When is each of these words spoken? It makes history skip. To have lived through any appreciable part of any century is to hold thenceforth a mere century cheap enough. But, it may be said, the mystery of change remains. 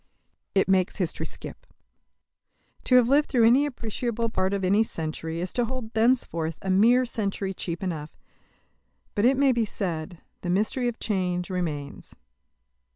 It 0.55 0.67
makes 0.67 0.95
history 0.95 1.27
skip. 1.27 1.67
To 2.85 2.95
have 2.95 3.07
lived 3.07 3.29
through 3.29 3.45
any 3.45 3.67
appreciable 3.67 4.29
part 4.29 4.51
of 4.51 4.63
any 4.63 4.81
century 4.81 5.39
is 5.39 5.53
to 5.53 5.65
hold 5.65 5.93
thenceforth 5.93 6.57
a 6.63 6.71
mere 6.71 7.05
century 7.05 7.53
cheap 7.53 7.83
enough. 7.83 8.09
But, 9.13 9.25
it 9.25 9.37
may 9.37 9.51
be 9.51 9.63
said, 9.63 10.19
the 10.41 10.49
mystery 10.49 10.87
of 10.87 10.99
change 10.99 11.51
remains. 11.51 12.15